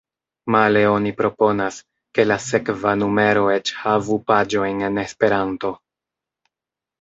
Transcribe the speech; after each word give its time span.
Male 0.53 0.79
oni 0.91 1.11
proponas, 1.19 1.75
ke 2.19 2.25
la 2.31 2.37
sekva 2.45 2.93
numero 3.03 3.45
eĉ 3.57 3.75
havu 3.83 4.17
paĝojn 4.33 4.83
en 4.89 4.99
Esperanto. 5.05 5.73